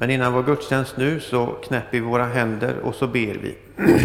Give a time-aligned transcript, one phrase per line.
[0.00, 3.56] Men innan vår gudstjänst nu så knäpper vi våra händer och så ber vi.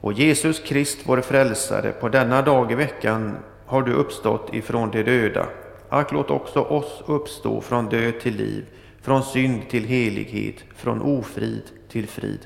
[0.00, 5.02] och Jesus Krist, vår frälsare, på denna dag i veckan har du uppstått ifrån de
[5.02, 5.46] döda.
[5.88, 8.64] Ack, låt också oss uppstå från död till liv,
[9.02, 12.40] från synd till helighet, från ofrid till frid.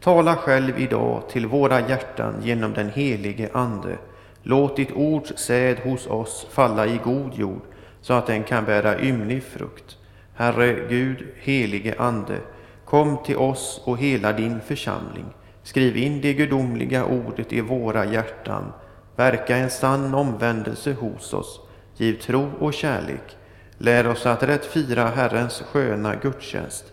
[0.00, 3.98] Tala själv idag till våra hjärtan genom den helige Ande.
[4.42, 7.62] Låt ditt ords säd hos oss falla i god jord,
[8.00, 9.96] så att den kan bära ymnig frukt.
[10.38, 12.38] Herre Gud, helige Ande,
[12.84, 15.24] kom till oss och hela din församling.
[15.62, 18.72] Skriv in det gudomliga ordet i våra hjärtan.
[19.16, 21.60] Verka en sann omvändelse hos oss.
[21.96, 23.36] Giv tro och kärlek.
[23.78, 26.84] Lär oss att rätt fira Herrens sköna gudstjänst.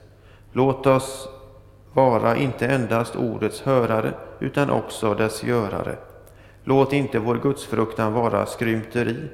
[0.52, 1.28] Låt oss
[1.94, 5.96] vara inte endast ordets hörare utan också dess görare.
[6.64, 9.30] Låt inte vår gudsfruktan vara skrymteri.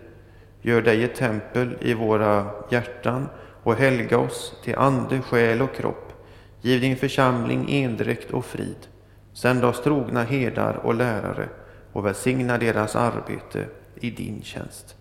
[0.62, 3.28] Gör dig ett tempel i våra hjärtan
[3.70, 6.14] och helga oss till ande, själ och kropp.
[6.62, 8.88] Giv din församling endräkt och frid.
[9.34, 11.50] Sänd oss trogna herdar och lärare
[11.94, 14.95] och välsigna deras arbete i din tjänst.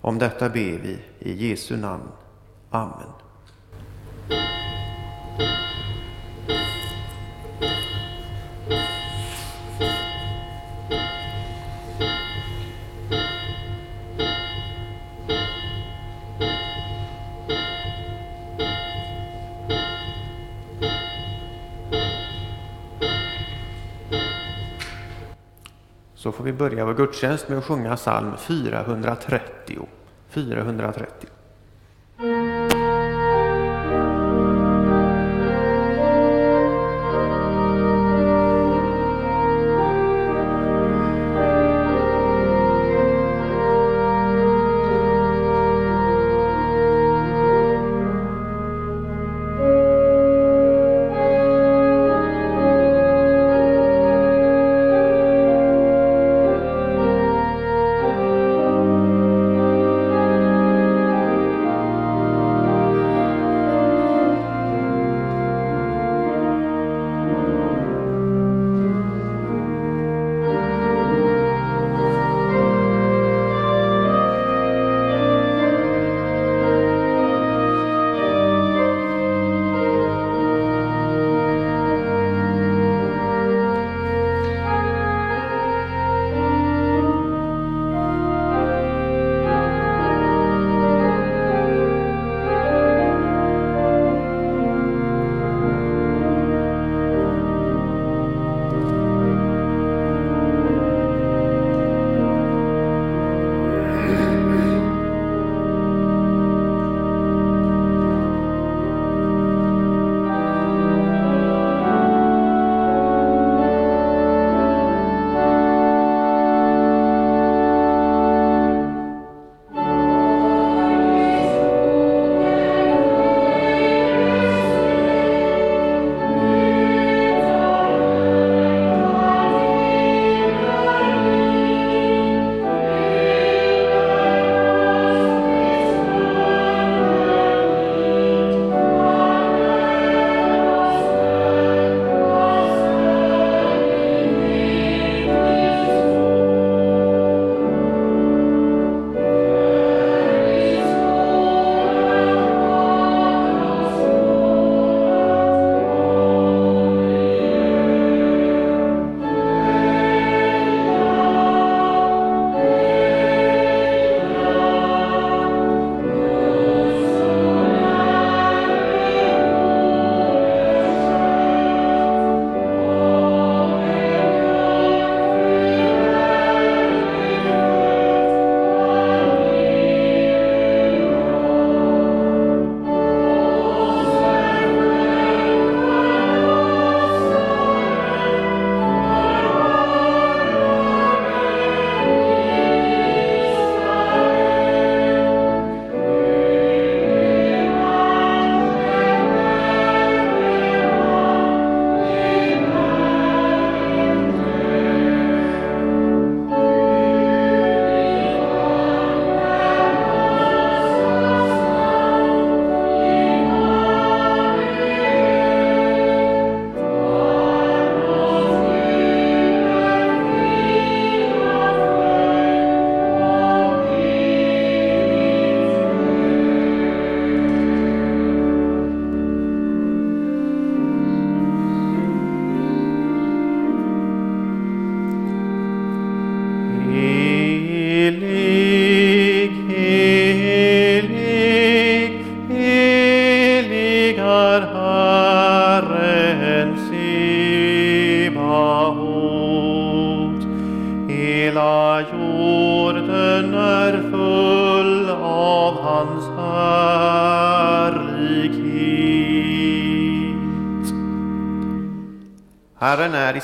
[0.00, 2.08] Om detta ber vi i Jesu namn.
[2.70, 3.12] Amen.
[26.18, 29.88] Så får vi börja vår gudstjänst med att sjunga psalm 430.
[30.28, 31.28] 430.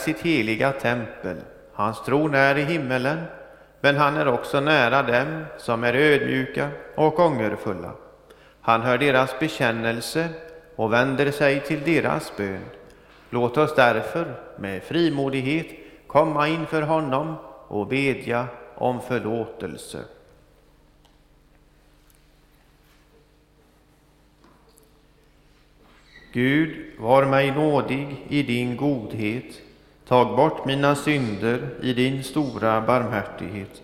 [0.04, 1.36] Sitt heliga tempel,
[1.72, 3.22] hans tron är i himmelen,
[3.80, 7.92] men han är också nära dem som är ödmjuka och ångerfulla.
[8.60, 10.28] Han hör deras bekännelse
[10.76, 12.64] och vänder sig till deras bön.
[13.30, 15.66] Låt oss därför med frimodighet
[16.06, 17.34] komma inför honom
[17.68, 19.98] och bedja om förlåtelse.
[26.32, 29.63] Gud, var mig nådig i din godhet.
[30.08, 33.82] Tag bort mina synder i din stora barmhärtighet.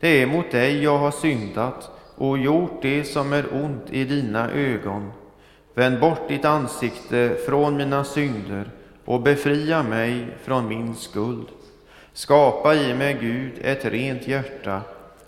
[0.00, 4.50] Det är mot dig jag har syndat och gjort det som är ont i dina
[4.50, 5.12] ögon.
[5.74, 8.70] Vänd bort ditt ansikte från mina synder
[9.04, 11.46] och befria mig från min skuld.
[12.12, 14.80] Skapa i mig, Gud, ett rent hjärta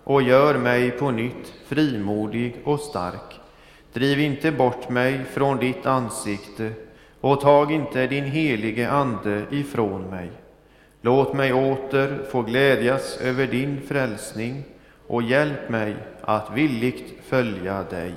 [0.03, 3.39] och gör mig på nytt frimodig och stark.
[3.93, 6.71] Driv inte bort mig från ditt ansikte
[7.21, 10.31] och tag inte din helige Ande ifrån mig.
[11.01, 14.63] Låt mig åter få glädjas över din frälsning
[15.07, 18.13] och hjälp mig att villigt följa dig.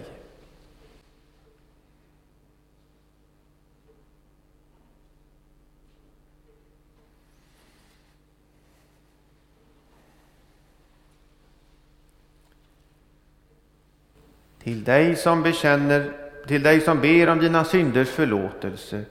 [14.62, 19.05] Till dig som bekänner, till dig som ber om dina synders förlåtelse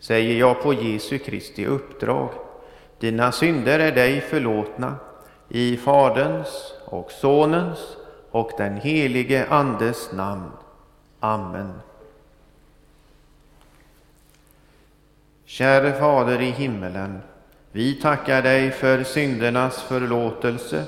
[0.00, 2.30] säger jag på Jesu Kristi uppdrag.
[2.98, 4.96] Dina synder är dig förlåtna
[5.48, 7.78] i Faderns och Sonens
[8.30, 10.50] och den helige Andes namn.
[11.20, 11.72] Amen.
[15.44, 17.20] Käre Fader i himmelen,
[17.72, 20.84] vi tackar dig för syndernas förlåtelse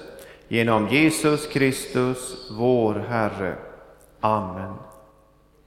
[0.48, 3.54] genom Jesus Kristus, vår Herre.
[4.20, 4.74] Amen.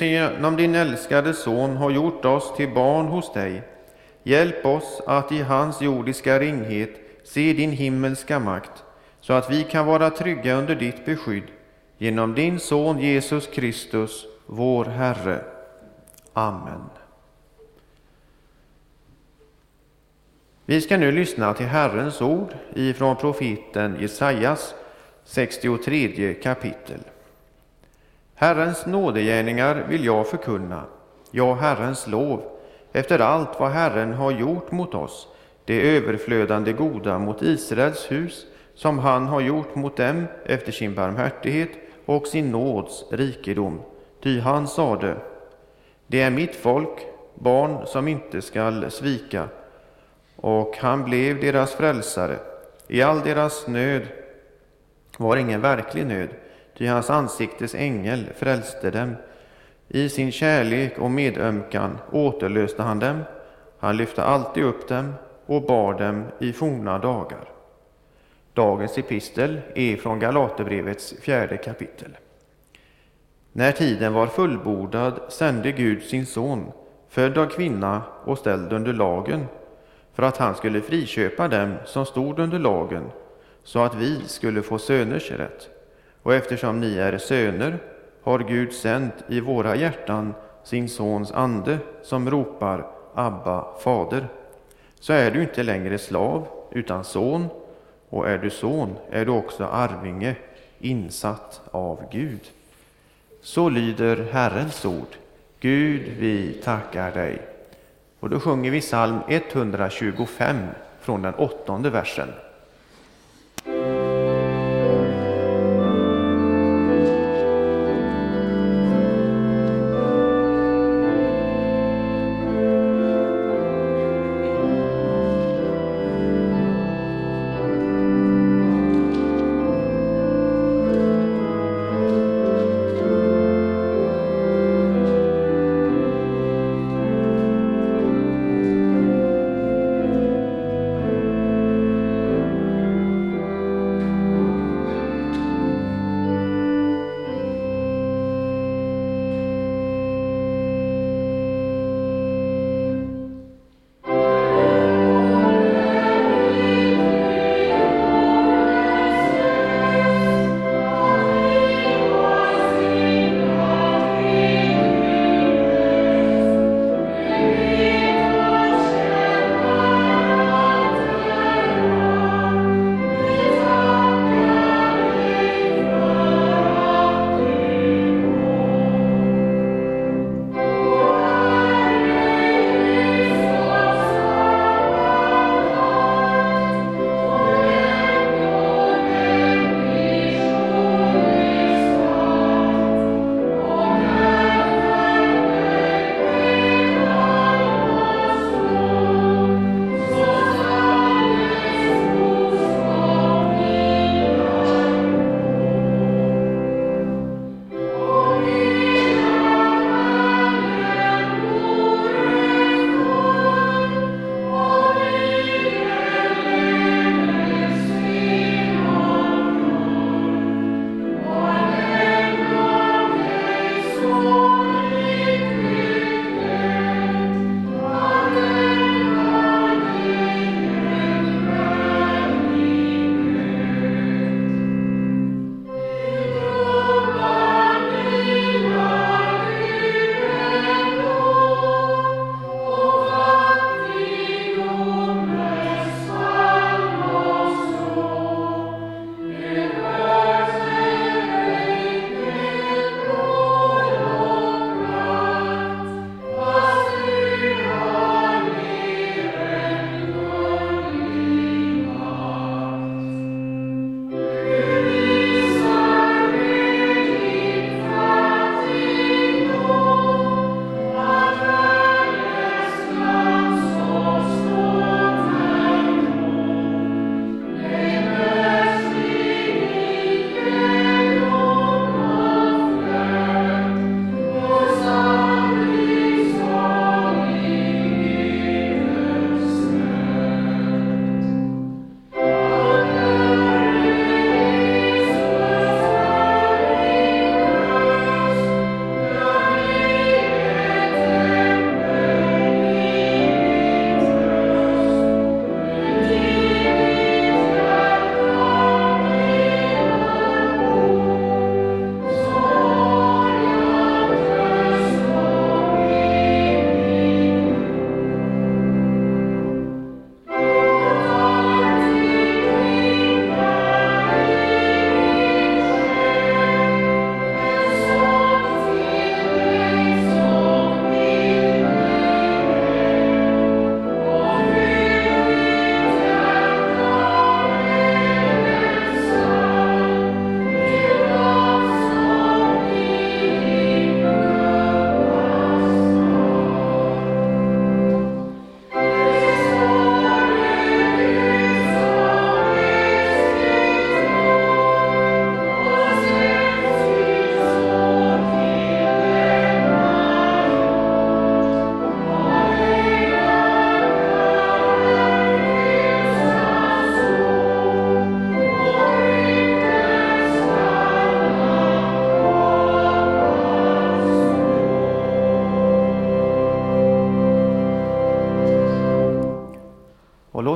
[0.00, 3.62] Du genom din älskade Son har gjort oss till barn hos dig,
[4.22, 6.90] hjälp oss att i hans jordiska ringhet
[7.24, 8.84] se din himmelska makt,
[9.20, 11.44] så att vi kan vara trygga under ditt beskydd
[11.98, 15.44] genom din Son Jesus Kristus, vår Herre.
[16.32, 16.80] Amen.
[20.64, 24.74] Vi ska nu lyssna till Herrens ord ifrån profeten Jesajas
[25.24, 27.00] 63 kapitel.
[28.40, 30.84] Herrens nådegärningar vill jag förkunna,
[31.30, 32.42] ja, Herrens lov,
[32.92, 35.28] efter allt vad Herren har gjort mot oss,
[35.64, 41.70] det överflödande goda mot Israels hus, som han har gjort mot dem efter sin barmhärtighet
[42.06, 43.80] och sin nåds rikedom.
[44.22, 45.16] Ty han sade,
[46.06, 49.48] det är mitt folk, barn som inte skall svika,
[50.36, 52.36] och han blev deras frälsare.
[52.88, 54.02] I all deras nöd
[55.16, 56.28] var ingen verklig nöd,
[56.80, 59.16] ty hans ansiktes ängel frälste dem.
[59.88, 63.20] I sin kärlek och medömkan återlöste han dem.
[63.78, 65.14] Han lyfte alltid upp dem
[65.46, 67.48] och bar dem i forna dagar.
[68.54, 72.16] Dagens epistel är från Galaterbrevets fjärde kapitel.
[73.52, 76.72] När tiden var fullbordad sände Gud sin son,
[77.08, 79.46] född av kvinna och ställd under lagen,
[80.14, 83.04] för att han skulle friköpa dem som stod under lagen,
[83.62, 85.79] så att vi skulle få söners rätt.
[86.22, 87.78] Och eftersom ni är söner
[88.22, 90.34] har Gud sänt i våra hjärtan
[90.64, 94.28] sin sons ande som ropar Abba, fader.
[95.00, 97.48] Så är du inte längre slav, utan son,
[98.08, 100.36] och är du son är du också arvinge,
[100.78, 102.40] insatt av Gud.
[103.42, 105.16] Så lyder Herrens ord.
[105.60, 107.38] Gud, vi tackar dig.
[108.20, 110.56] Och då sjunger vi psalm 125
[111.00, 112.28] från den åttonde versen.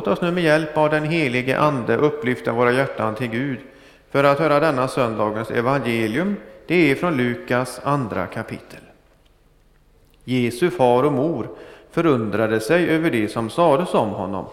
[0.06, 3.58] Låt oss nu med hjälp av den helige Ande upplyfta våra hjärtan till Gud
[4.10, 6.36] för att höra denna söndagens evangelium.
[6.66, 8.80] Det är från Lukas andra kapitel.
[10.24, 11.48] Jesu far och mor
[11.90, 14.44] förundrade sig över det som sades om honom,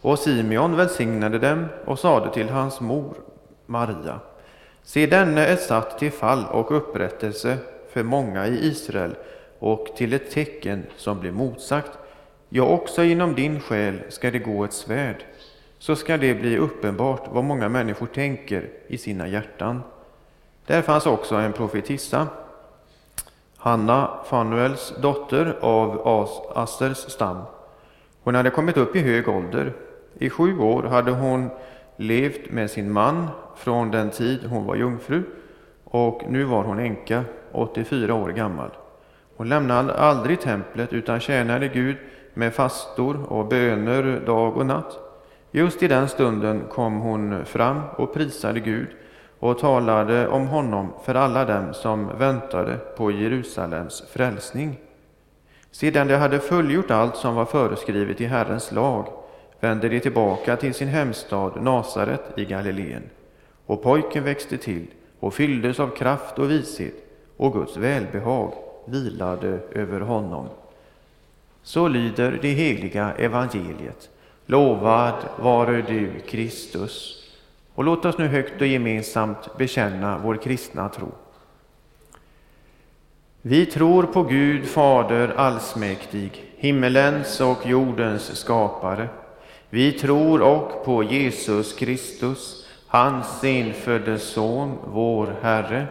[0.00, 3.14] och Simeon välsignade dem och sade till hans mor
[3.66, 4.20] Maria,
[4.82, 7.58] se denne är satt till fall och upprättelse
[7.92, 9.14] för många i Israel
[9.58, 11.98] och till ett tecken som blir motsagt.
[12.48, 15.24] Ja, också inom din själ ska det gå ett svärd,
[15.78, 19.82] så ska det bli uppenbart vad många människor tänker i sina hjärtan.
[20.66, 22.26] Där fanns också en profetissa,
[23.56, 26.08] Hanna, Fanuels dotter av
[26.54, 27.42] Assers stam.
[28.22, 29.72] Hon hade kommit upp i hög ålder.
[30.18, 31.50] I sju år hade hon
[31.96, 35.22] levt med sin man från den tid hon var jungfru
[35.84, 38.70] och nu var hon änka, 84 år gammal.
[39.36, 41.96] Hon lämnade aldrig templet utan tjänade Gud
[42.36, 44.98] med fastor och böner dag och natt.
[45.50, 48.88] Just i den stunden kom hon fram och prisade Gud
[49.38, 54.80] och talade om honom för alla dem som väntade på Jerusalems frälsning.
[55.70, 59.08] Sedan de hade fullgjort allt som var föreskrivet i Herrens lag
[59.60, 63.02] vände de tillbaka till sin hemstad Nasaret i Galileen.
[63.66, 64.86] Och pojken växte till
[65.20, 66.94] och fylldes av kraft och vishet,
[67.36, 68.52] och Guds välbehag
[68.86, 70.48] vilade över honom.
[71.66, 74.10] Så lyder det heliga evangeliet.
[74.46, 77.22] Lovad vare du, Kristus.
[77.74, 81.12] Och låt oss nu högt och gemensamt bekänna vår kristna tro.
[83.42, 89.08] Vi tror på Gud Fader allsmäktig, himmelens och jordens skapare.
[89.70, 95.86] Vi tror och på Jesus Kristus, hans enfödde Son, vår Herre,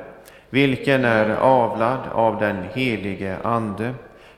[0.49, 3.93] vilken är avlad av den helige Ande,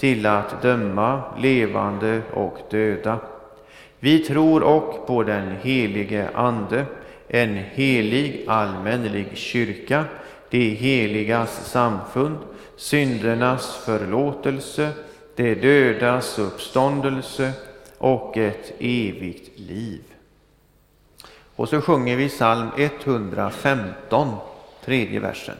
[0.00, 3.18] till att döma levande och döda.
[3.98, 6.84] Vi tror och på den helige Ande,
[7.28, 10.04] en helig allmännelig kyrka,
[10.50, 12.38] det heligas samfund,
[12.76, 14.90] syndernas förlåtelse,
[15.36, 17.52] det dödas uppståndelse
[17.98, 20.02] och ett evigt liv.
[21.56, 24.36] Och så sjunger vi psalm 115,
[24.84, 25.56] tredje versen.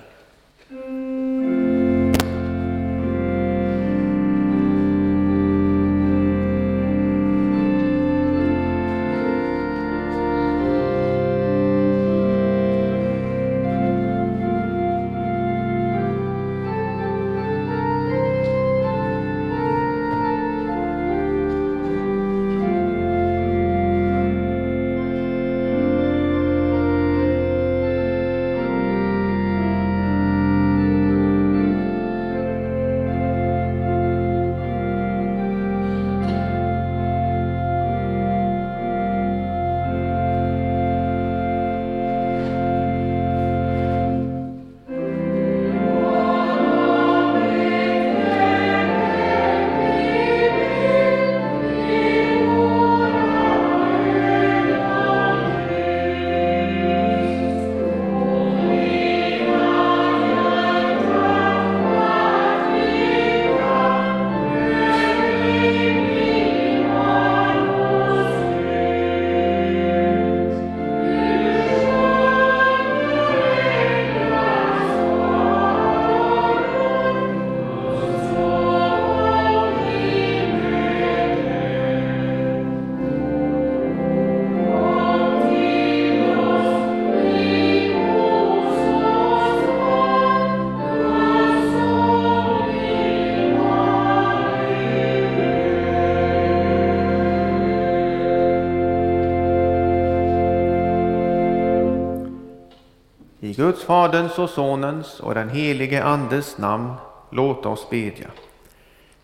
[103.90, 106.92] Faderns och Sonens och den helige Andes namn,
[107.30, 108.26] låt oss bedja.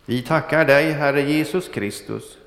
[0.05, 2.37] Vi tackar dig, Herre Jesus Kristus,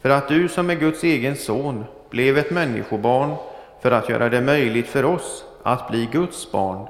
[0.00, 3.34] för att du som är Guds egen son blev ett människobarn
[3.82, 6.86] för att göra det möjligt för oss att bli Guds barn.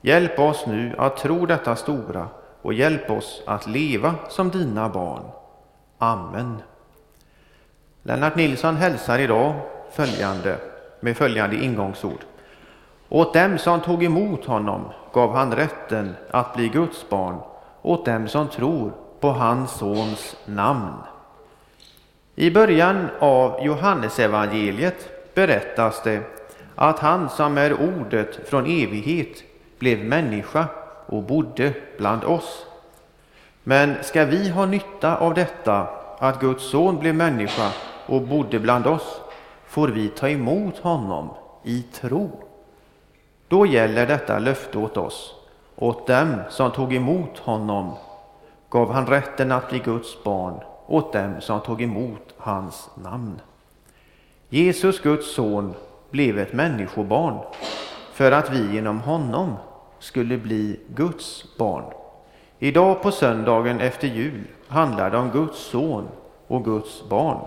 [0.00, 2.28] Hjälp oss nu att tro detta stora
[2.62, 5.24] och hjälp oss att leva som dina barn.
[5.98, 6.56] Amen.
[8.02, 9.54] Lennart Nilsson hälsar idag
[9.90, 10.56] följande.
[11.00, 12.24] med följande ingångsord.
[13.14, 17.38] Åt dem som tog emot honom gav han rätten att bli Guds barn,
[17.82, 20.94] åt dem som tror på hans sons namn.
[22.34, 26.20] I början av Johannesevangeliet berättas det
[26.74, 29.42] att han som är ordet från evighet
[29.78, 30.66] blev människa
[31.06, 32.66] och bodde bland oss.
[33.62, 35.86] Men ska vi ha nytta av detta,
[36.18, 37.70] att Guds son blev människa
[38.06, 39.20] och bodde bland oss,
[39.66, 41.30] får vi ta emot honom
[41.62, 42.48] i tro.
[43.52, 45.34] Då gäller detta löfte åt oss,
[45.76, 47.94] åt dem som tog emot honom
[48.70, 50.54] gav han rätten att bli Guds barn
[50.86, 53.40] åt dem som tog emot hans namn.
[54.48, 55.74] Jesus, Guds son,
[56.10, 57.38] blev ett människobarn
[58.12, 59.54] för att vi genom honom
[59.98, 61.84] skulle bli Guds barn.
[62.58, 66.08] Idag på söndagen efter jul handlar det om Guds son
[66.46, 67.38] och Guds barn.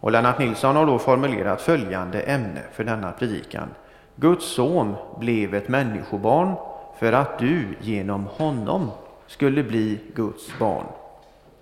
[0.00, 3.68] Och Lennart Nilsson har då formulerat följande ämne för denna predikan.
[4.16, 6.54] Guds son blev ett människobarn
[6.98, 8.90] för att du genom honom
[9.26, 10.86] skulle bli Guds barn.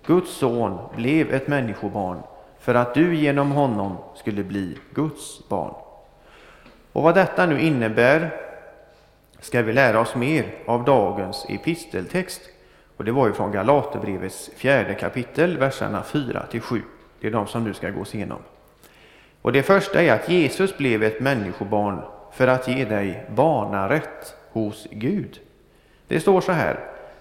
[0.05, 2.19] Guds son blev ett människobarn
[2.59, 5.73] för att du genom honom skulle bli Guds barn.
[6.93, 8.39] Och vad detta nu innebär
[9.39, 12.41] ska vi lära oss mer av dagens episteltext.
[12.97, 16.81] Och det var ju från Galaterbrevets fjärde kapitel, verserna 4 till 7.
[17.19, 18.39] Det är de som nu ska gås igenom.
[19.41, 22.01] Och det första är att Jesus blev ett människobarn
[22.33, 25.39] för att ge dig barnarätt hos Gud.
[26.07, 26.79] Det står så här.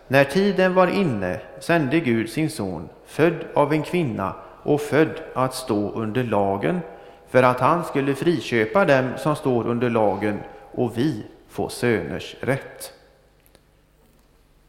[0.08, 5.54] När tiden var inne sände Gud sin son, född av en kvinna och född att
[5.54, 6.80] stå under lagen,
[7.28, 10.40] för att han skulle friköpa dem som står under lagen
[10.72, 12.92] och vi få söners rätt.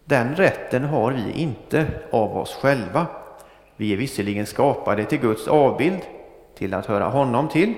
[0.05, 3.05] Den rätten har vi inte av oss själva.
[3.75, 6.01] Vi är visserligen skapade till Guds avbild,
[6.55, 7.73] till att höra honom till,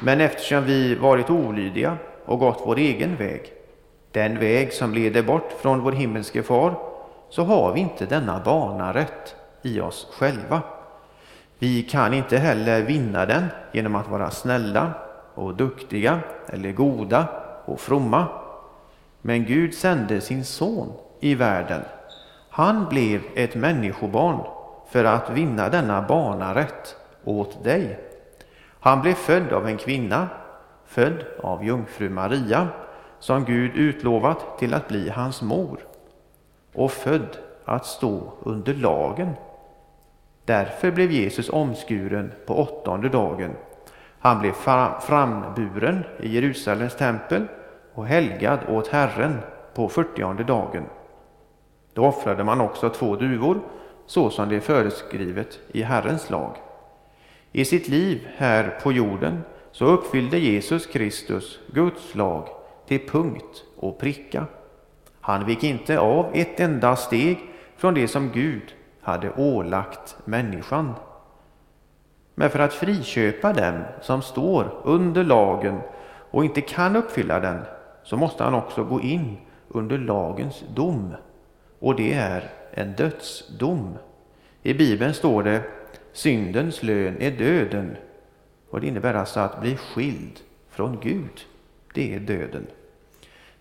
[0.00, 3.52] men eftersom vi varit olydiga och gått vår egen väg,
[4.12, 6.74] den väg som leder bort från vår himmelske far,
[7.28, 10.62] så har vi inte denna barnarätt i oss själva.
[11.58, 14.92] Vi kan inte heller vinna den genom att vara snälla
[15.34, 17.26] och duktiga eller goda
[17.64, 18.26] och fromma.
[19.22, 21.82] Men Gud sände sin son i världen.
[22.50, 24.40] Han blev ett människobarn
[24.90, 28.07] för att vinna denna barnarätt åt dig.
[28.80, 30.28] Han blev född av en kvinna,
[30.86, 32.68] född av jungfru Maria,
[33.18, 35.78] som Gud utlovat till att bli hans mor
[36.74, 39.32] och född att stå under lagen.
[40.44, 43.50] Därför blev Jesus omskuren på åttonde dagen.
[44.18, 44.52] Han blev
[45.00, 47.46] framburen i Jerusalems tempel
[47.94, 49.38] och helgad åt Herren
[49.74, 50.84] på fyrtionde dagen.
[51.92, 53.60] Då offrade man också två duvor,
[54.06, 56.56] så som det är föreskrivet i Herrens lag.
[57.52, 59.40] I sitt liv här på jorden
[59.72, 62.48] så uppfyllde Jesus Kristus Guds lag
[62.86, 64.46] till punkt och pricka.
[65.20, 67.38] Han vek inte av ett enda steg
[67.76, 70.94] från det som Gud hade ålagt människan.
[72.34, 75.80] Men för att friköpa dem som står under lagen
[76.30, 77.60] och inte kan uppfylla den
[78.02, 79.36] så måste han också gå in
[79.68, 81.14] under lagens dom.
[81.78, 83.98] Och det är en dödsdom.
[84.62, 85.62] I Bibeln står det
[86.18, 87.96] syndens lön är döden.
[88.70, 91.46] Och det innebär alltså att bli skild från Gud.
[91.94, 92.66] Det är döden.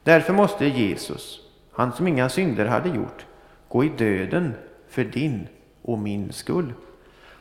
[0.03, 1.41] Därför måste Jesus,
[1.71, 3.25] han som inga synder hade gjort,
[3.67, 4.53] gå i döden
[4.87, 5.47] för din
[5.81, 6.73] och min skull.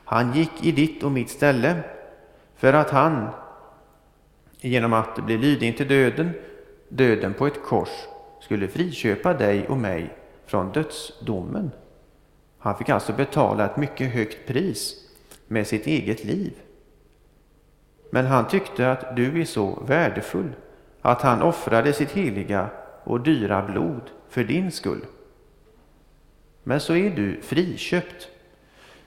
[0.05, 1.81] Han gick i ditt och mitt ställe
[2.57, 3.29] för att han
[4.61, 6.31] genom att bli lydig till döden
[6.89, 8.07] döden på ett kors
[8.41, 11.71] skulle friköpa dig och mig från dödsdomen.
[12.59, 15.06] Han fick alltså betala ett mycket högt pris
[15.47, 16.53] med sitt eget liv.
[18.11, 20.53] Men han tyckte att du är så värdefull
[21.03, 22.69] att han offrade sitt heliga
[23.05, 25.05] och dyra blod för din skull.
[26.63, 28.29] Men så är du friköpt,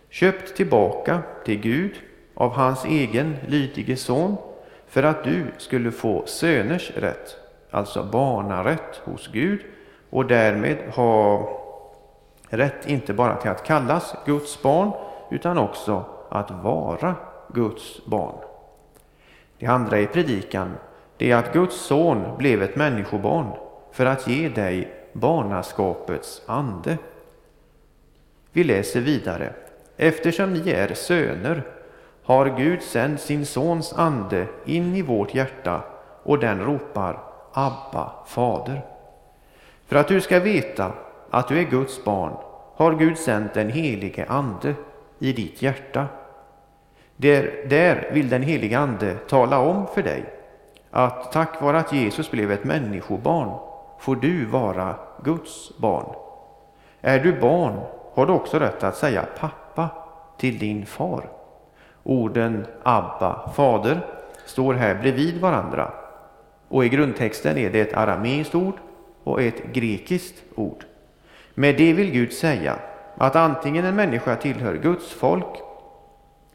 [0.09, 1.93] köpt tillbaka till Gud
[2.33, 4.35] av hans egen lydige son
[4.87, 7.35] för att du skulle få söners rätt
[7.71, 9.59] alltså barnarätt hos Gud
[10.09, 11.49] och därmed ha
[12.49, 14.91] rätt inte bara till att kallas Guds barn
[15.31, 17.15] utan också att vara
[17.53, 18.35] Guds barn.
[19.57, 20.77] Det andra i predikan
[21.17, 23.51] det är att Guds son blev ett människobarn
[23.91, 26.97] för att ge dig barnaskapets ande.
[28.51, 29.53] Vi läser vidare.
[29.97, 31.63] Eftersom ni är söner
[32.23, 35.81] har Gud sänt sin sons ande in i vårt hjärta
[36.23, 37.19] och den ropar
[37.53, 38.81] Abba, Fader.
[39.85, 40.91] För att du ska veta
[41.29, 42.33] att du är Guds barn
[42.75, 44.75] har Gud sänt den helige Ande
[45.19, 46.07] i ditt hjärta.
[47.21, 50.25] Där, där vill den helige Ande tala om för dig
[50.91, 53.59] att tack vare att Jesus blev ett människobarn
[53.99, 56.05] får du vara Guds barn.
[57.01, 57.79] Är du barn
[58.13, 59.89] har du också rätt att säga pappa
[60.37, 61.29] till din far.
[62.03, 64.05] Orden Abba, fader,
[64.45, 65.91] står här bredvid varandra
[66.67, 68.75] och i grundtexten är det ett arameiskt ord
[69.23, 70.85] och ett grekiskt ord.
[71.53, 72.75] Med det vill Gud säga
[73.17, 75.68] att antingen en människa tillhör Guds folk,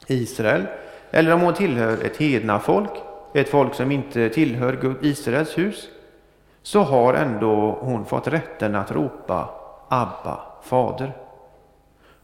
[0.06, 0.66] Israel,
[1.10, 2.90] eller om hon tillhör ett hedna folk,
[3.34, 5.88] ett folk som inte tillhör Israels hus,
[6.62, 9.48] så har ändå hon fått rätten att ropa
[9.88, 11.12] Abba, fader.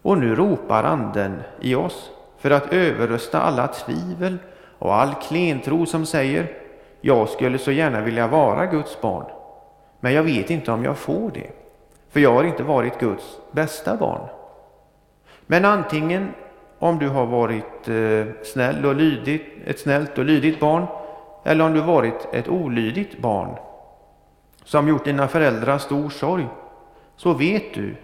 [0.03, 4.39] Och nu ropar Anden i oss för att överrösta alla tvivel
[4.79, 6.57] och all klentro som säger
[7.01, 9.25] jag skulle så gärna vilja vara Guds barn,
[10.01, 11.51] men jag vet inte om jag får det,
[12.11, 14.29] för jag har inte varit Guds bästa barn.
[15.47, 16.29] Men antingen
[16.81, 20.87] om du har varit eh, snäll och lydigt, ett snällt och lydigt barn,
[21.45, 23.57] eller om du varit ett olydigt barn
[24.65, 26.47] som gjort dina föräldrar stor sorg,
[27.17, 27.97] så vet du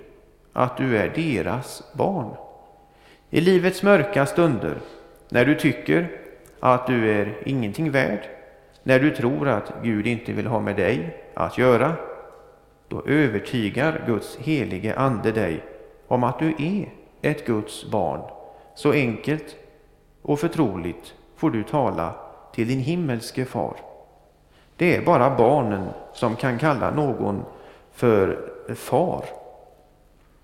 [0.53, 2.31] att du är deras barn.
[3.31, 4.75] I livets mörka stunder,
[5.29, 6.09] när du tycker
[6.61, 8.29] att du är ingenting värd,
[8.83, 11.93] när du tror att Gud inte vill ha med dig att göra,
[12.89, 15.65] då övertygar Guds helige Ande dig
[16.09, 16.89] om att du är
[17.23, 18.36] ett Guds barn.
[18.77, 19.57] Så enkelt
[20.23, 22.15] och förtroligt får du tala
[22.53, 23.77] till din himmelske far.
[24.77, 27.45] Det är bara barnen som kan kalla någon
[27.93, 29.25] för far.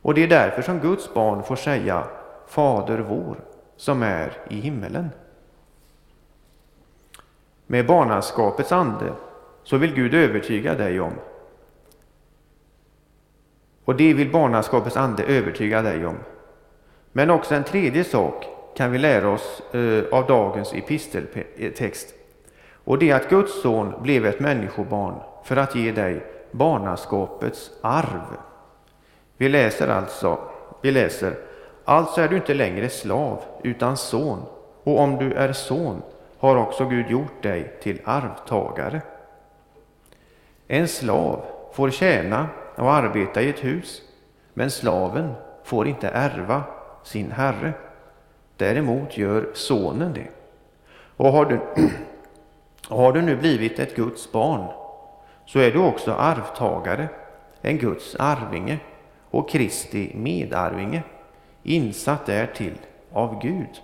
[0.03, 2.05] Och det är därför som Guds barn får säga
[2.47, 3.37] Fader vår
[3.77, 5.11] som är i himmelen.
[7.66, 9.12] Med barnaskapets ande
[9.62, 11.12] så vill Gud övertyga dig om
[13.85, 16.16] och det vill barnaskapets ande övertyga dig om.
[17.12, 18.46] Men också en tredje sak
[18.77, 22.14] kan vi lära oss eh, av dagens episteltext.
[22.85, 28.37] Och det är att Guds son blev ett människobarn för att ge dig barnaskapets arv.
[29.37, 30.38] Vi läser alltså,
[30.81, 31.35] vi läser,
[31.85, 34.42] alltså är du inte längre slav utan son,
[34.83, 36.03] och om du är son
[36.38, 39.01] har också Gud gjort dig till arvtagare.
[40.68, 44.03] En slav får tjäna och arbeta i ett hus,
[44.55, 45.33] men slaven
[45.64, 46.62] får inte ärva
[47.05, 47.73] sin herre.
[48.57, 50.29] Däremot gör sonen det.
[51.17, 51.61] Och har du,
[52.88, 54.69] har du nu blivit ett Guds barn,
[55.47, 57.09] så är du också arvtagare,
[57.61, 58.79] en Guds arvinge
[59.31, 61.03] och Kristi medarvinge,
[61.62, 62.79] insatt därtill
[63.12, 63.83] av Gud.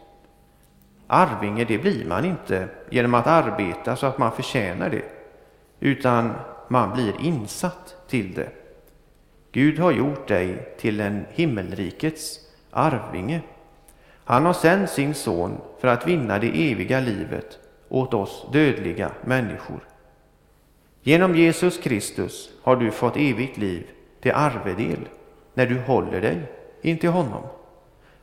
[1.07, 5.05] Arvinge, det blir man inte genom att arbeta så att man förtjänar det,
[5.81, 6.33] utan
[6.69, 8.49] man blir insatt till det.
[9.53, 12.41] Gud har gjort dig till en himmelrikets
[12.79, 13.41] arvinge.
[14.25, 19.81] Han har sänt sin son för att vinna det eviga livet åt oss dödliga människor.
[21.03, 23.87] Genom Jesus Kristus har du fått evigt liv
[24.21, 25.09] till arvedel
[25.55, 26.43] när du håller dig
[26.83, 27.43] intill honom.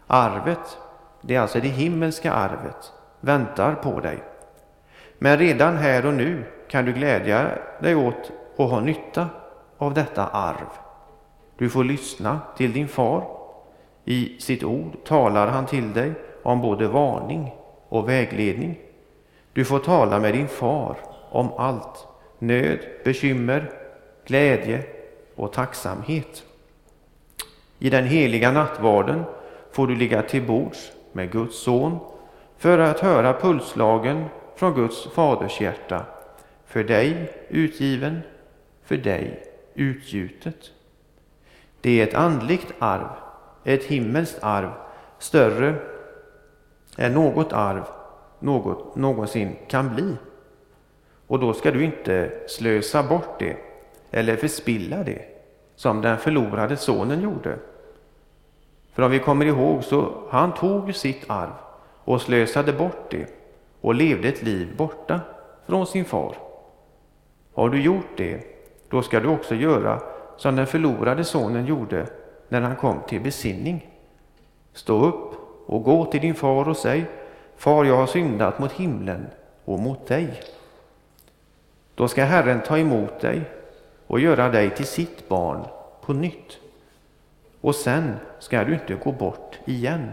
[0.08, 0.78] Arvet,
[1.22, 4.24] det är alltså det himmelska arvet, väntar på dig.
[5.18, 7.50] Men redan här och nu kan du glädja
[7.82, 9.30] dig åt och ha nytta
[9.78, 10.70] av detta arv.
[11.58, 13.35] Du får lyssna till din far.
[14.06, 16.14] I sitt ord talar han till dig
[16.44, 17.54] om både varning
[17.90, 18.80] och vägledning.
[19.54, 20.98] Du får tala med din far
[21.30, 22.08] om allt,
[22.40, 23.72] nöd, bekymmer,
[24.26, 24.84] glädje
[25.36, 26.44] och tacksamhet.
[27.80, 29.24] I den heliga nattvarden
[29.72, 32.00] får du ligga till bords med Guds son
[32.58, 36.06] för att höra pulslagen från Guds faders hjärta.
[36.66, 38.22] för dig utgiven,
[38.84, 40.72] för dig utgjutet.
[41.82, 43.10] Det är ett andligt arv,
[43.66, 44.70] ett himmelskt arv,
[45.20, 45.76] större
[46.98, 47.84] än något arv
[48.40, 50.16] något någonsin kan bli.
[51.28, 53.58] Och då ska du inte slösa bort det
[54.12, 55.22] eller förspilla det
[55.76, 57.56] som den förlorade sonen gjorde.
[58.94, 61.54] För om vi kommer ihåg så han tog sitt arv
[62.04, 63.28] och slösade bort det
[63.82, 65.20] och levde ett liv borta
[65.66, 66.36] från sin far.
[67.54, 68.42] Har du gjort det,
[68.90, 70.02] då ska du också göra
[70.38, 72.08] som den förlorade sonen gjorde
[72.50, 73.90] när han kom till besinning.
[74.74, 75.32] Stå upp
[75.66, 77.06] och gå till din far och säg
[77.58, 79.28] Far, jag har syndat mot himlen
[79.66, 80.42] och mot dig.
[81.96, 83.42] Då ska Herren ta emot dig
[84.08, 85.66] och göra dig till sitt barn
[86.02, 86.58] på nytt.
[87.62, 90.12] Och sen ska du inte gå bort igen.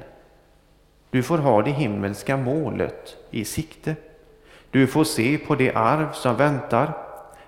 [1.10, 3.96] Du får ha det himmelska målet i sikte.
[4.70, 6.92] Du får se på det arv som väntar,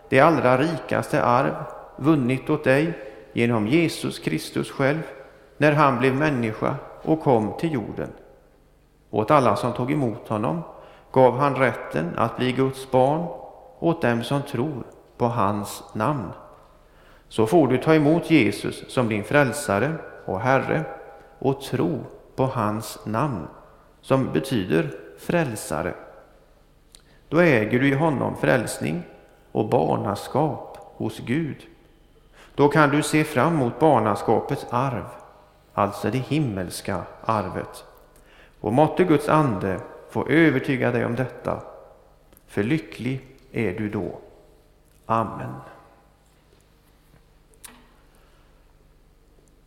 [0.08, 1.54] det allra rikaste arv
[1.96, 2.98] vunnit åt dig
[3.34, 5.02] genom Jesus Kristus själv
[5.56, 8.08] när han blev människa och kom till jorden.
[9.10, 10.62] Åt alla som tog emot honom
[11.12, 13.26] gav han rätten att bli Guds barn
[13.78, 14.84] åt dem som tror
[15.16, 16.32] på hans namn.
[17.28, 19.92] Så får du ta emot Jesus som din frälsare
[20.24, 20.84] och Herre
[21.38, 22.04] och tro
[22.36, 23.46] på hans namn,
[24.00, 25.94] som betyder frälsare.
[27.28, 29.02] Då äger du i honom frälsning
[29.52, 31.66] och barnaskap hos Gud.
[32.54, 35.04] Då kan du se fram mot barnaskapets arv,
[35.72, 37.84] alltså det himmelska arvet.
[38.60, 41.60] Och måtte Guds ande få övertyga dig om detta,
[42.46, 44.18] för lycklig är du då.
[45.06, 45.54] Amen.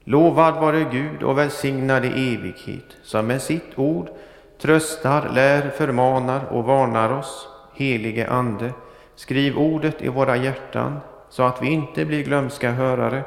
[0.04, 4.10] Lovad vare Gud och välsignad i evighet, som med sitt ord
[4.62, 7.47] tröstar, lär, förmanar och varnar oss.
[7.73, 8.73] Helige Ande,
[9.15, 13.23] skriv ordet i våra hjärtan, så att vi inte blir glömska hörare,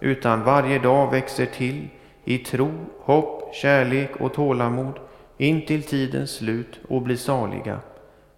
[0.00, 1.88] utan varje dag växer till
[2.24, 4.98] i tro, hopp, kärlek och tålamod
[5.36, 7.80] in till tidens slut och blir saliga.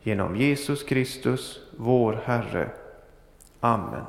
[0.03, 2.69] Genom Jesus Kristus, vår Herre.
[3.61, 4.05] Amen.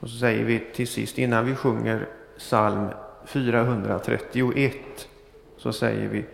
[0.00, 2.88] Och så säger vi till sist, innan vi sjunger psalm
[3.26, 4.74] 431,
[5.56, 6.24] så säger vi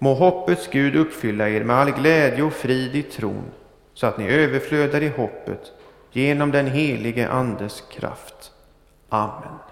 [0.00, 3.50] Må hoppets Gud uppfylla er med all glädje och frid i tron,
[3.94, 5.72] så att ni överflödar i hoppet
[6.12, 8.52] genom den helige Andes kraft.
[9.08, 9.69] Amen.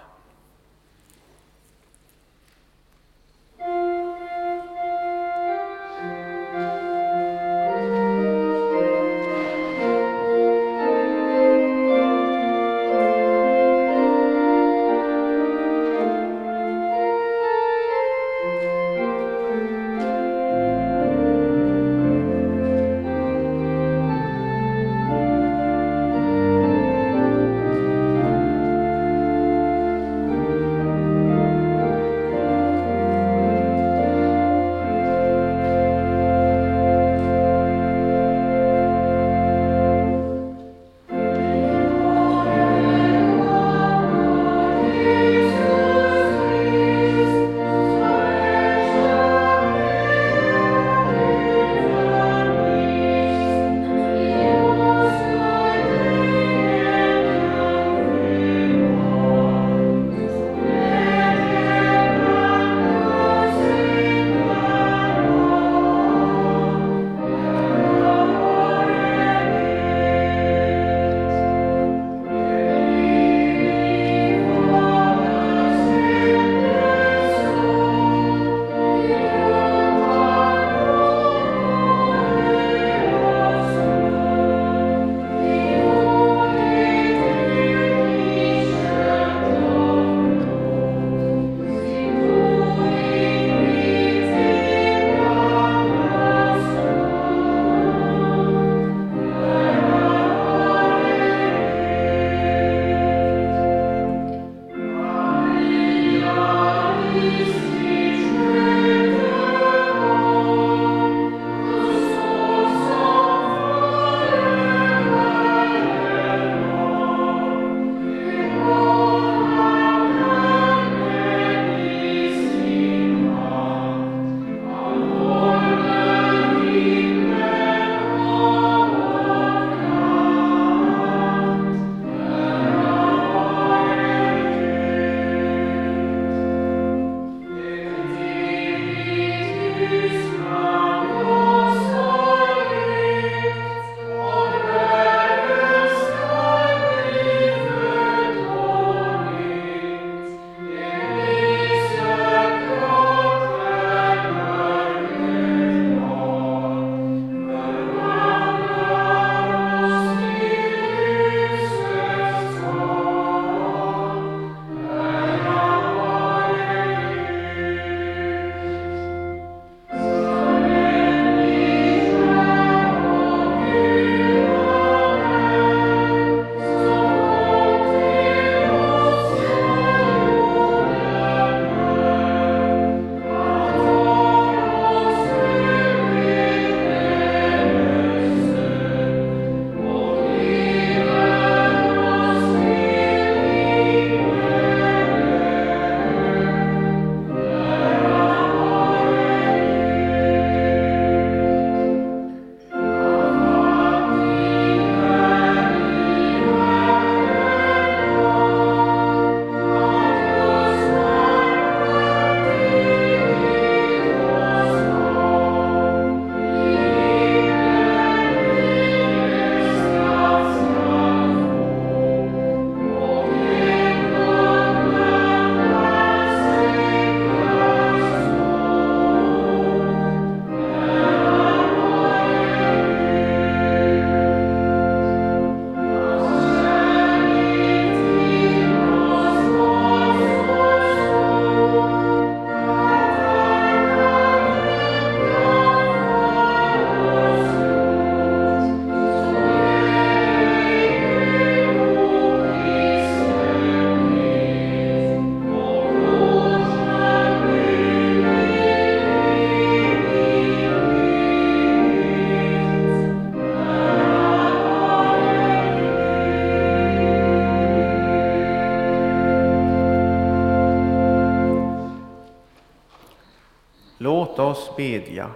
[274.79, 275.29] Bedja.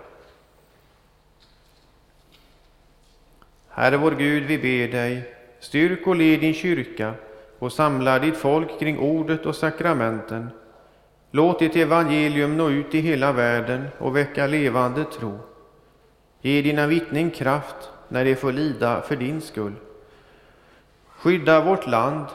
[3.69, 7.13] Herre vår Gud, vi ber dig, styrk och led din kyrka
[7.59, 10.49] och samla ditt folk kring ordet och sakramenten.
[11.31, 15.39] Låt ditt evangelium nå ut i hela världen och väcka levande tro.
[16.41, 19.73] Ge dina vittnen kraft när de får lida för din skull.
[21.07, 22.25] Skydda vårt land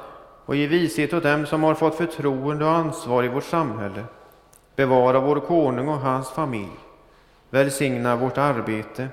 [0.46, 4.04] och ge vishet åt dem som har fått förtroende och ansvar i vårt samhälle.
[4.76, 6.87] Bevara vår konung och hans familj.
[7.50, 9.08] Välsigna vårt arbete.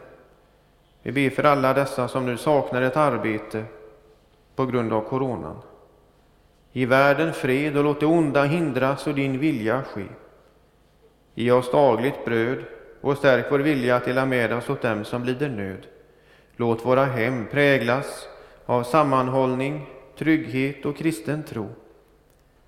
[1.02, 3.64] Vi ber för alla dessa som nu saknar ett arbete
[4.56, 5.62] på grund av coronan.
[6.72, 10.06] Ge världen fred och låt det onda hindras och din vilja ske.
[11.34, 12.64] Ge oss dagligt bröd
[13.02, 15.88] och stärk vår vilja att dela med oss åt dem som lider nöd.
[16.56, 18.28] Låt våra hem präglas
[18.66, 21.70] av sammanhållning, trygghet och kristen tro.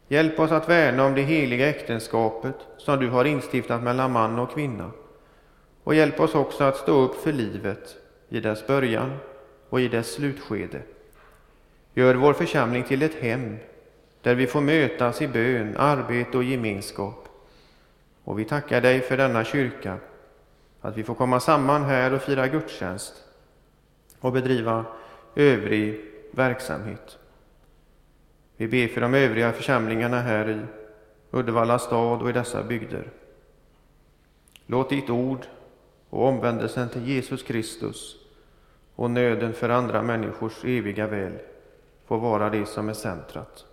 [0.08, 4.52] Hjälp oss att värna om det heliga äktenskapet som du har instiftat mellan man och
[4.52, 4.92] kvinna.
[5.88, 7.98] Och hjälp oss också att stå upp för livet
[8.30, 9.18] i dess början
[9.70, 10.82] och i dess slutskede.
[11.94, 13.58] Gör vår församling till ett hem
[14.22, 17.30] där vi får mötas i bön, arbete och gemenskap.
[18.24, 19.98] Och vi tackar dig för denna kyrka,
[20.82, 23.14] att vi får komma samman här och fira gudstjänst
[24.20, 24.86] och bedriva
[25.36, 27.18] övrig verksamhet.
[28.58, 30.60] Vi ber för de övriga församlingarna här i
[31.32, 33.12] Uddevalla stad och i dessa bygder.
[34.66, 35.48] Låt ditt ord
[36.10, 38.16] och omvändelsen till Jesus Kristus
[38.96, 41.34] och nöden för andra människors eviga väl
[42.06, 43.66] får vara det som är centrat.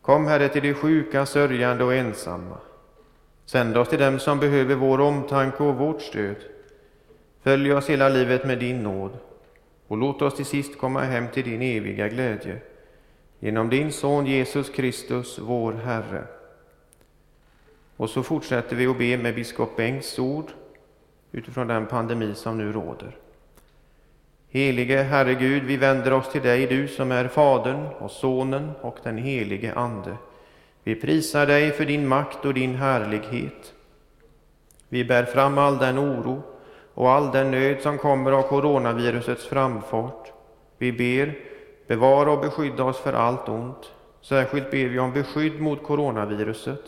[0.00, 2.58] Kom, Herre, till de sjuka, sörjande och ensamma.
[3.46, 6.36] Sänd oss till dem som behöver vår omtanke och vårt stöd.
[7.42, 9.18] Följ oss hela livet med din nåd
[9.88, 12.60] och låt oss till sist komma hem till din eviga glädje.
[13.38, 16.24] Genom din son Jesus Kristus, vår Herre.
[17.96, 20.50] Och så fortsätter vi att be med biskop Bengts ord
[21.34, 23.16] utifrån den pandemi som nu råder.
[24.48, 28.98] Helige Herre Gud, vi vänder oss till dig, du som är Fadern och Sonen och
[29.02, 30.16] den helige Ande.
[30.84, 33.74] Vi prisar dig för din makt och din härlighet.
[34.88, 36.42] Vi bär fram all den oro
[36.94, 40.32] och all den nöd som kommer av coronavirusets framfart.
[40.78, 41.38] Vi ber,
[41.86, 43.92] bevara och beskydda oss för allt ont.
[44.20, 46.82] Särskilt ber vi om beskydd mot coronaviruset.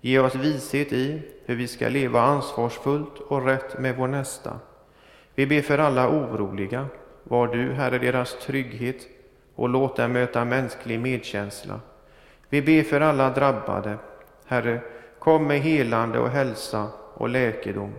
[0.00, 4.58] Ge oss vishet i hur vi ska leva ansvarsfullt och rätt med vår nästa.
[5.34, 6.86] Vi ber för alla oroliga.
[7.24, 9.06] Var du, Herre, deras trygghet
[9.54, 11.80] och låt dem möta mänsklig medkänsla.
[12.48, 13.98] Vi ber för alla drabbade.
[14.46, 14.80] Herre,
[15.18, 17.94] kom med helande och hälsa och läkedom.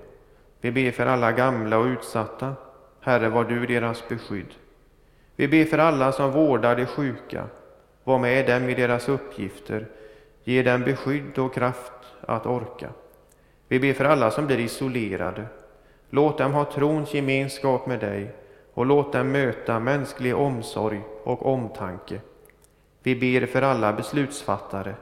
[0.61, 2.55] Vi ber för alla gamla och utsatta.
[3.01, 4.53] Herre, var du deras beskydd.
[5.35, 7.43] Vi ber för alla som vårdar de sjuka.
[8.03, 9.87] Var med dem i deras uppgifter.
[10.43, 12.89] Ge dem beskydd och kraft att orka.
[13.69, 15.45] Vi ber för alla som blir isolerade.
[16.09, 18.31] Låt dem ha trons gemenskap med dig
[18.73, 22.21] och låt dem möta mänsklig omsorg och omtanke.
[23.03, 24.95] Vi ber för alla beslutsfattare.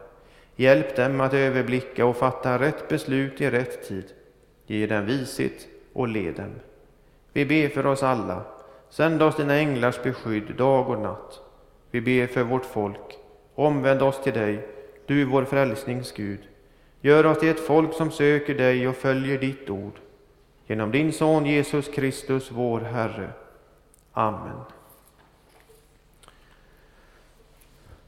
[0.56, 4.06] Hjälp dem att överblicka och fatta rätt beslut i rätt tid.
[4.66, 6.56] Ge dem vishet och led dem.
[7.34, 8.42] Vi ber för oss alla.
[8.90, 11.40] Sänd oss dina änglars beskydd dag och natt.
[11.92, 13.18] Vi ber för vårt folk.
[13.56, 14.68] Omvänd oss till dig,
[15.06, 16.40] du vår frälsnings Gud.
[17.02, 20.00] Gör oss till ett folk som söker dig och följer ditt ord.
[20.68, 23.30] Genom din son Jesus Kristus, vår Herre.
[24.14, 24.60] Amen.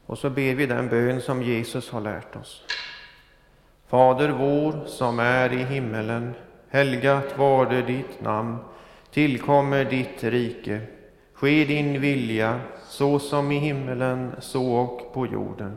[0.06, 2.64] Och så ber vi den bön som Jesus har lärt oss.
[3.88, 6.34] Fader vår som är i himmelen.
[6.68, 8.56] Helgat varde ditt namn.
[9.10, 10.80] Tillkommer ditt rike.
[11.32, 15.76] Ske din vilja, så som i himmelen, så och på jorden.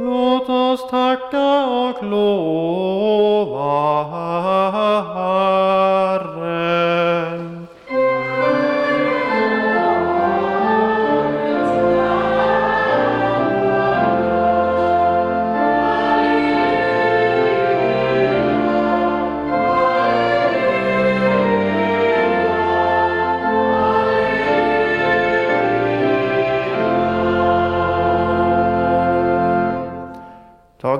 [0.00, 3.52] Låt oss tacka och lova
[5.14, 6.97] Herren.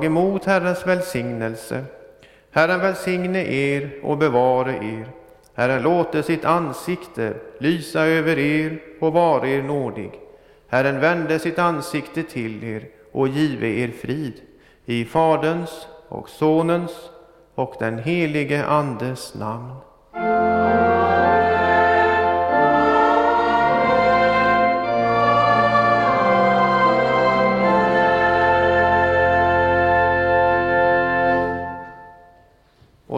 [0.09, 1.84] Emot Herrens välsignelse.
[2.50, 5.06] Herren välsigne er och bevare er.
[5.54, 10.11] Herren låte sitt ansikte lysa över er och vare er nådig.
[10.68, 14.40] Herren vände sitt ansikte till er och give er frid.
[14.84, 17.11] I Faderns och Sonens
[17.54, 19.88] och den helige Andes namn.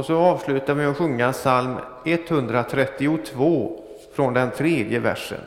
[0.00, 3.80] Och så avslutar vi med att sjunga psalm 132
[4.14, 5.40] från den tredje versen.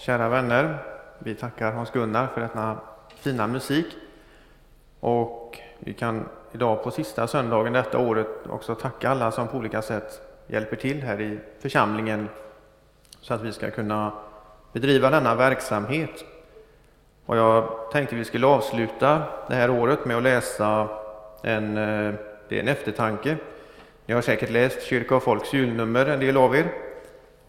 [0.00, 0.78] Kära vänner.
[1.18, 2.76] Vi tackar Hans-Gunnar för denna
[3.16, 3.86] fina musik.
[5.00, 9.82] Och vi kan idag på sista söndagen detta året också tacka alla som på olika
[9.82, 12.28] sätt hjälper till här i församlingen
[13.20, 14.12] så att vi ska kunna
[14.72, 16.24] bedriva denna verksamhet.
[17.26, 20.88] Och jag tänkte vi skulle avsluta det här året med att läsa
[21.42, 22.14] en, eh,
[22.48, 23.36] det är en eftertanke.
[24.06, 26.89] Ni har säkert läst Kyrka och Folks julnummer, en del av er.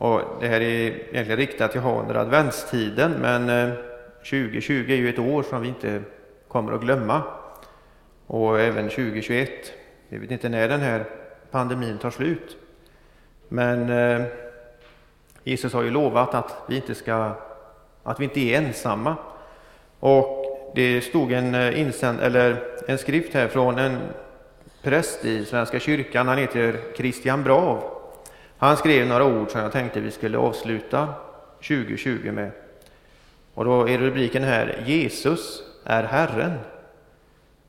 [0.02, 3.74] Och det här är egentligen riktat till under adventstiden, men eh,
[4.18, 6.02] 2020 är ju ett år som vi inte
[6.48, 7.22] kommer att glömma.
[8.28, 9.50] Och även 2021.
[10.10, 11.06] Vi vet inte när den här
[11.52, 12.58] pandemin tar slut.
[13.48, 14.22] Men eh,
[15.44, 17.32] Jesus har ju lovat att vi inte ska,
[18.04, 19.16] att vi inte är ensamma.
[20.00, 23.98] Och det stod en, eh, insänd, eller en skrift här från en
[24.82, 26.28] präst i Svenska kyrkan.
[26.28, 28.01] Han heter Christian Brav.
[28.62, 31.14] Han skrev några ord som jag tänkte vi skulle avsluta
[31.68, 32.52] 2020 med.
[33.54, 36.54] Och då är rubriken här Jesus är Herren.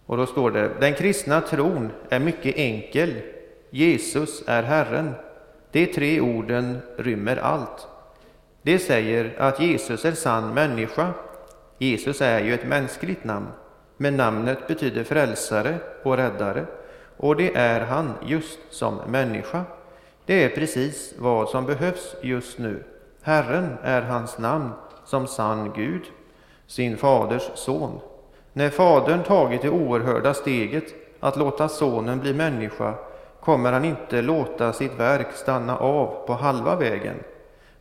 [0.06, 3.14] Och då står det Den kristna tron är mycket enkel.
[3.70, 5.14] Jesus är Herren.
[5.70, 7.86] De tre orden rymmer allt.
[8.62, 11.12] Det säger att Jesus är sann människa.
[11.78, 13.48] Jesus är ju ett mänskligt namn,
[13.96, 16.66] men namnet betyder frälsare och räddare,
[17.16, 19.64] och det är han just som människa.
[20.26, 22.84] Det är precis vad som behövs just nu.
[23.22, 24.70] Herren är hans namn
[25.04, 26.02] som sann Gud,
[26.66, 28.00] sin faders son.
[28.52, 30.84] När Fadern tagit det oerhörda steget
[31.20, 32.94] att låta Sonen bli människa
[33.40, 37.16] kommer han inte låta sitt verk stanna av på halva vägen.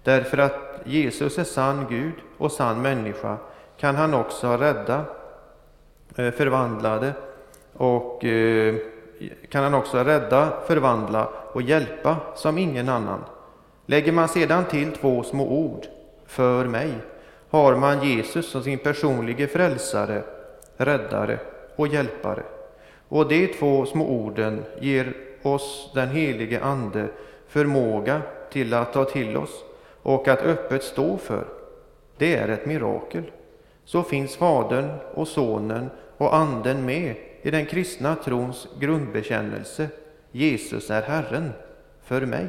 [0.03, 3.37] Därför att Jesus är sann Gud och sann människa
[3.77, 5.05] kan han också rädda
[6.15, 7.13] eh, förvandlade
[7.73, 8.75] och eh,
[9.49, 13.23] kan han också rädda, förvandla och hjälpa som ingen annan.
[13.85, 15.85] Lägger man sedan till två små ord,
[16.25, 16.93] för mig,
[17.49, 20.23] har man Jesus som sin personlige frälsare,
[20.77, 21.39] räddare
[21.75, 22.43] och hjälpare.
[23.07, 27.07] Och de två små orden ger oss den helige Ande
[27.47, 29.63] förmåga till att ta till oss
[30.01, 31.45] och att öppet stå för.
[32.17, 33.23] Det är ett mirakel.
[33.85, 39.87] Så finns Fadern och Sonen och Anden med i den kristna trons grundbekännelse.
[40.31, 41.53] Jesus är Herren
[42.03, 42.47] för mig.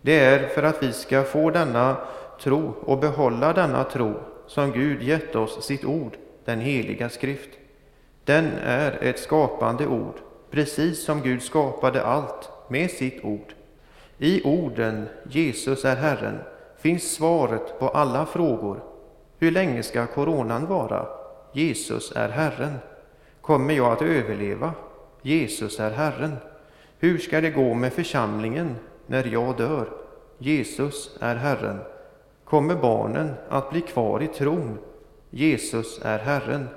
[0.00, 1.96] Det är för att vi ska få denna
[2.40, 4.14] tro och behålla denna tro
[4.46, 7.50] som Gud gett oss sitt ord, den heliga skrift.
[8.24, 10.14] Den är ett skapande ord,
[10.50, 13.54] precis som Gud skapade allt med sitt ord.
[14.18, 16.38] I orden Jesus är Herren
[16.78, 18.82] finns svaret på alla frågor.
[19.38, 21.06] Hur länge ska coronan vara?
[21.52, 22.74] Jesus är Herren.
[23.48, 24.72] Kommer jag att överleva?
[25.22, 26.36] Jesus är Herren.
[26.98, 28.76] Hur ska det gå med församlingen
[29.06, 29.88] när jag dör?
[30.38, 31.78] Jesus är Herren.
[32.44, 34.78] Kommer barnen att bli kvar i tron?
[35.30, 36.68] Jesus är Herren.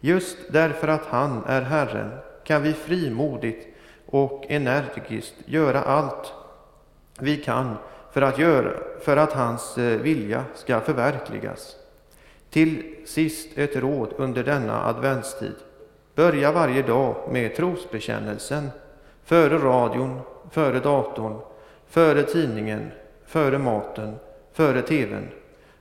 [0.00, 2.10] Just därför att han är Herren
[2.44, 3.66] kan vi frimodigt
[4.06, 6.32] och energiskt göra allt
[7.18, 7.74] vi kan
[8.12, 11.76] för att, göra, för att hans eh, vilja ska förverkligas.
[12.50, 15.54] Till sist ett råd under denna adventstid.
[16.14, 18.70] Börja varje dag med trosbekännelsen,
[19.24, 21.40] före radion, före datorn,
[21.86, 22.90] före tidningen,
[23.26, 24.16] före maten,
[24.52, 25.28] före tvn.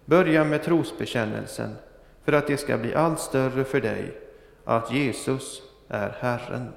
[0.05, 1.75] Börja med trosbekännelsen
[2.23, 4.17] för att det ska bli allt större för dig
[4.65, 6.73] att Jesus är Herren.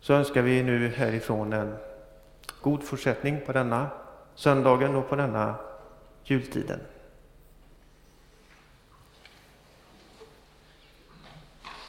[0.00, 1.74] Så önskar vi nu härifrån en
[2.60, 3.90] god fortsättning på denna
[4.34, 5.54] söndagen och på denna
[6.24, 6.80] jultiden.